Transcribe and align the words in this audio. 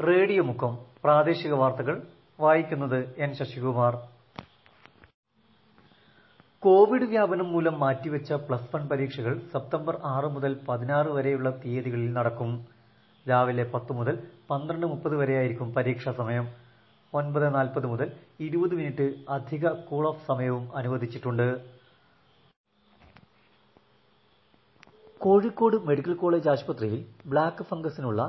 Radio 0.00 0.42
Mukkam 0.48 0.72
പ്രാദേശിക 1.04 1.52
വാർത്തകൾ 1.60 1.96
വായിക്കുന്നത് 2.40 2.96
എൻ 3.24 3.30
ശശികുമാർ. 3.38 3.94
കോവിഡ് 6.62 7.06
വ്യാപനം 7.12 7.48
മൂലം 7.52 7.76
മാറ്റിവെച്ച 7.82 8.32
പ്ലസ് 8.46 8.68
വൺ 8.72 8.82
പരീക്ഷകൾ 8.92 9.34
സെപ്റ്റംബർ 9.52 9.96
ആറ് 10.14 10.28
മുതൽ 10.34 10.52
പതിനാറ് 10.68 11.10
വരെയുള്ള 11.16 11.50
തീയതികളിൽ 11.62 12.10
നടക്കും. 12.18 12.50
രാവിലെ 13.26 13.64
പത്ത് 13.74 13.92
മുതൽ 13.98 14.16
പന്ത്രണ്ട് 14.50 14.86
മുപ്പത് 14.92 15.16
വരെയായിരിക്കും 15.22 15.74
പരീക്ഷാ 15.74 16.12
സമയം. 16.20 16.46
ഒൻപത് 17.12 17.48
നാൽപ്പത് 17.54 17.86
മുതൽ 17.86 18.08
ഇരുപത് 18.46 18.74
മിനിറ്റ് 18.80 19.08
അധിക 19.36 19.74
കൂൾ 19.90 20.06
ഓഫ് 20.12 20.24
സമയവും 20.30 20.64
അനുവദിച്ചിട്ടുണ്ട്. 20.76 21.48
കോഴിക്കോട് 25.24 25.76
മെഡിക്കൽ 25.90 26.16
കോളേജ് 26.22 26.50
ആശുപത്രിയിൽ 26.54 27.02
ബ്ലാക്ക് 27.32 27.64
ഫംഗസിനുള്ള 27.72 28.22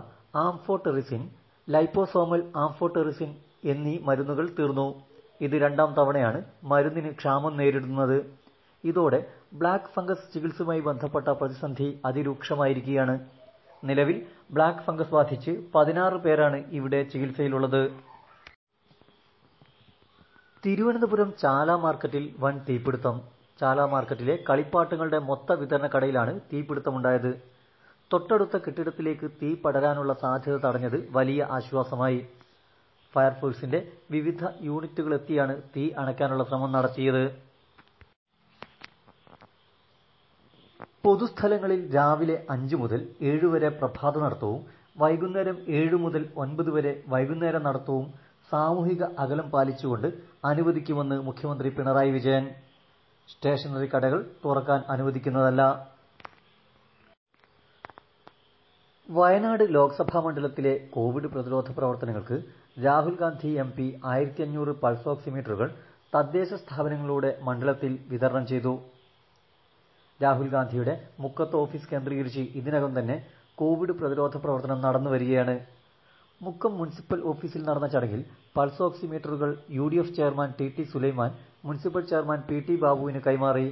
ആംഫോടെറിസിൻ 0.48 1.24
ലൈപ്പോസോമൽ 1.70 2.52
ആംഫോടെറിസിൻ 2.56 3.36
എന്നീ 3.66 3.98
മരുന്നുകൾ 4.02 4.50
തീർന്നു. 4.60 5.04
ഇത് 5.42 5.52
രണ്ടാം 5.52 5.94
തവണയാണ് 5.94 6.44
മരുന്നിന് 6.64 7.12
ക്ഷാമം 7.12 7.58
നേരിടുന്നത്. 7.58 8.26
ഇതോടെ 8.84 9.26
ബ്ലാക്ക് 9.54 9.86
ഫംഗസ് 9.86 10.34
ചികിത്സയുമായി 10.34 10.80
ബന്ധപ്പെട്ട 10.80 11.28
പ്രതിസന്ധി 11.28 12.00
അതിരൂക്ഷമായിരിക്കുകയാണ്. 12.06 13.20
നിലവിൽ 13.84 14.26
ബ്ലാക്ക് 14.52 14.80
ഫംഗസ് 14.80 15.12
ബാധിച്ച് 15.12 15.52
പതിനാറ് 15.76 16.14
പേരാണ് 16.14 16.64
ഇവിടെ 16.72 17.04
ചികിത്സയിലുള്ളത്. 17.04 17.92
തിരുവനന്തപുരം 20.66 21.34
ചാല 21.42 21.72
മാർക്കറ്റിൽ 21.72 22.36
വൻ 22.40 22.60
തീപിടുത്തം. 22.70 23.22
ചാല 23.62 23.82
മാർക്കറ്റിലെ 23.82 24.44
കളിപ്പാട്ടങ്ങളുടെ 24.50 25.20
മൊത്ത 25.20 25.52
വിതരണ 25.52 25.88
കടയിലാണ് 25.88 26.40
തീപിടുത്തമുണ്ടായത്. 26.54 27.53
തൊട്ടടുത്ത 28.14 28.58
കെട്ടിടത്തിലേക്ക് 28.58 29.28
തീ 29.42 29.56
പടരാനുള്ള 29.62 30.14
സാധ്യത 30.14 30.58
തടഞ്ഞത് 30.66 30.98
വലിയ 31.12 31.48
ആശ്വാസമായി. 31.58 32.20
ഫയർഫോഴ്സിന്റെ 33.14 33.80
വിവിധ 34.12 34.42
യൂണിറ്റുകളെത്തിയാണ് 34.62 35.62
തീ 35.76 35.84
അണയ്ക്കാനുള്ള 35.98 36.44
ശ്രമം 36.44 36.72
നടത്തിയത്. 36.72 37.24
പൊതുസ്ഥലങ്ങളിൽ 41.06 41.96
രാവിലെ 41.96 42.36
അഞ്ചു 42.50 42.76
മുതൽ 42.76 43.02
ഏഴ് 43.22 43.48
വരെ 43.54 43.70
പ്രഭാത 43.70 44.18
നടത്തവും 44.24 44.62
വൈകുന്നേരം 45.02 45.58
ഏഴ് 45.80 45.98
മുതൽ 46.04 46.24
ഒൻപത് 46.38 46.70
വരെ 46.76 47.04
വൈകുന്നേരം 47.08 47.64
നടത്തവും 47.64 48.06
സാമൂഹിക 48.52 49.04
അകലം 49.20 49.48
പാലിച്ചുകൊണ്ട് 49.50 50.08
അനുവദിക്കുമെന്ന് 50.46 51.16
മുഖ്യമന്ത്രി 51.28 51.70
പിണറായി 51.70 52.12
വിജയൻ. 52.12 52.46
സ്റ്റേഷനറി 53.30 53.90
കടകൾ 53.96 54.20
തുറക്കാൻ 54.46 54.80
അനുവദിക്കുന്നതല്ല. 54.90 55.93
വയനാട് 59.10 59.64
ലോക്സഭാ 59.76 60.20
മണ്ഡലത്തിലെ 60.26 60.72
കോവിഡ് 60.94 61.30
പ്രതിരോധ 61.32 61.72
പ്രവർത്തനങ്ങൾക്ക് 61.78 62.38
രാഹുൽ 62.84 63.16
ഗാന്ധി 63.22 63.50
എം 63.64 63.70
പി 63.78 63.88
ആയിരത്തി 64.12 64.42
അഞ്ഞൂറ് 64.46 64.74
പൾസ് 64.84 65.10
ഓക്സിമീറ്ററുകൾ 65.14 65.68
തദ്ദേശ 66.14 66.50
സ്ഥാപനങ്ങളിലൂടെ 66.62 67.32
മണ്ഡലത്തിൽ 67.48 67.92
വിതരണം 68.12 68.44
ചെയ്തു. 68.52 68.74
രാഹുൽ 70.20 70.48
ഗാന്ധിയുടെ 70.56 70.94
മുക്കത്ത് 71.24 71.60
ഓഫീസ് 71.64 71.90
കേന്ദ്രീകരിച്ച് 71.92 72.44
ഇതിനകം 72.60 72.92
തന്നെ 72.98 73.18
കോവിഡ് 73.62 73.96
പ്രതിരോധ 74.00 74.36
പ്രവർത്തനം 74.46 74.80
നടന്നുവരികയാണ് 74.86 75.56
മുക്കം 76.42 76.74
മുനിസിപ്പൽ 76.80 77.20
ഓഫീസിൽ 77.32 77.62
നടന്ന 77.70 77.90
ചടങ്ങിൽ 77.96 78.22
pulse 78.58 78.84
ഓക്സിമീറ്ററുകൾ 78.88 79.50
U 79.78 79.88
D 79.92 80.00
F 80.04 80.16
chairman 80.20 80.50
T 80.60 80.68
T 80.78 80.86
Sulaiman 80.94 81.32
municipal 81.66 82.06
chairman 82.12 82.40
P 82.50 82.58
T 82.68 82.76
ബാബുവിന് 82.84 83.22
കൈമാറി. 83.28 83.68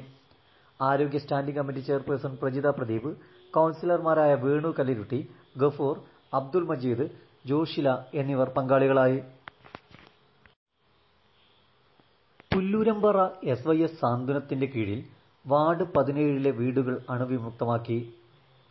ആരോഗ്യ 0.88 1.20
standing 1.20 1.58
committee 1.60 1.80
chairperson 1.80 2.38
Prajitha 2.42 2.68
Pradeep 2.70 3.10
കൌൺസിലർമാരായ 3.54 4.34
Venu 4.46 4.70
കല്ലിരുട്ടി 4.80 5.20
Gafoor 5.58 5.96
Abdul 6.34 6.66
Majeed 6.72 7.06
Joshila 7.50 7.90
എന്നിവർ 8.14 8.48
പങ്കാളികളായി. 8.58 9.20
പുല്ലൂരമ്പാറ 12.54 13.18
എസ് 13.54 13.68
വൈ 13.68 13.78
എസ് 13.84 14.00
സാന്ത്വനത്തിന്റെ 14.02 14.66
കീഴിൽ 14.66 15.00
വാർഡ് 15.46 15.84
പതിനേഴിലെ 15.96 16.52
വീടുകൾ 16.52 16.96
അണുവിമുക്തമാക്കി. 17.10 18.00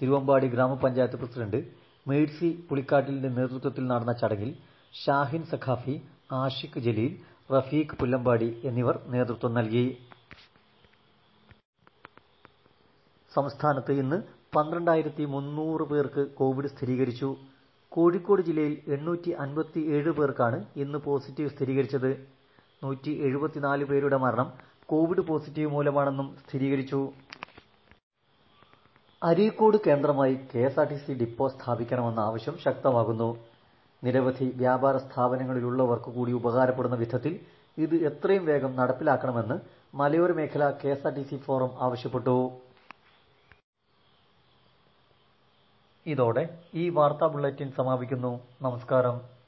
തിരുവമ്പാടി 0.00 0.46
ഗ്രാമപഞ്ചായത്ത് 0.46 1.16
പ്രസിഡന്റ് 1.16 1.60
മേഴ്സി 2.06 2.50
പുളിക്കാട്ടിലിന്റെ 2.68 3.30
നേതൃത്വത്തിൽ 3.38 3.84
നടന്ന 3.86 4.12
ചടങ്ങിൽ 4.12 4.50
ഷാഹിൻ 4.94 5.42
സഖാഫി 5.52 5.94
ആഷിഖ് 6.42 6.80
ജലീൽ 6.86 7.12
റഫീഖ് 7.54 7.96
പുല്ലമ്പാടി 8.00 8.48
എന്നിവർ 8.64 8.96
നേതൃത്വം 9.14 9.54
നൽകി. 9.54 9.84
സംസ്ഥാനത്ത് 13.34 13.92
ഇന്ന് 13.92 14.22
പന്ത്രണ്ടായിരത്തി 14.56 15.24
മുന്നൂറ് 15.24 15.82
പേർക്ക് 15.82 16.26
കോവിഡ് 16.30 16.66
സ്ഥിരീകരിച്ചു. 16.66 17.36
കോഴിക്കോട് 17.88 18.42
ജില്ലയിൽ 18.42 18.92
എണ്ണൂറ്റി 18.92 19.30
അൻപത്തി 19.30 19.80
ഏഴ് 19.80 20.10
പേർക്കാണ് 20.10 20.64
ഇന്ന് 20.76 20.98
പോസിറ്റീവ് 20.98 21.50
സ്ഥിരീകരിച്ചത്. 21.50 22.10
നൂറ്റി 22.84 23.10
എഴുപത്തിനാല് 23.22 23.84
പേരുടെ 23.84 24.16
മരണം 24.16 24.52
കോവിഡ് 24.86 25.20
പോസിറ്റീവ് 25.20 25.70
മൂലമാണെന്നും 25.70 26.36
സ്ഥിരീകരിച്ചു. 26.36 27.12
അരീക്കോട് 29.22 29.76
കേന്ദ്രമായി 29.86 30.34
കെഎസ്ആർടിസി 30.34 31.12
ഡിപ്പോ 31.12 31.48
സ്ഥാപിക്കണമെന്ന 31.48 32.20
ആവശ്യം 32.20 32.58
ശക്തമാകുന്നു. 32.58 33.38
നിരവധി 34.04 34.52
വ്യാപാര 34.56 34.96
സ്ഥാപനങ്ങളിലുള്ളവർക്ക് 34.96 36.10
കൂടി 36.14 36.32
ഉപകാരപ്പെടുന്ന 36.32 36.96
വിധത്തിൽ 36.96 37.40
ഇത് 37.78 37.94
എത്രയും 37.94 38.44
വേഗം 38.44 38.76
നടപ്പിലാക്കണമെന്ന് 38.76 39.56
മലയോര 39.94 40.32
മേഖല 40.32 40.70
K 40.70 40.88
S 40.88 41.06
R 41.06 41.14
T 41.14 41.22
C 41.22 41.36
forum 41.36 41.70
ആവശ്യപ്പെട്ടു. 41.80 42.36
ഇതോടെ 46.06 46.58
ഈ 46.74 46.88
വാർത്താ 46.88 47.26
ബുള്ളറ്റിൻ 47.26 47.72
സമാപിക്കുന്നു. 47.72 48.40
നമസ്കാരം. 48.62 49.39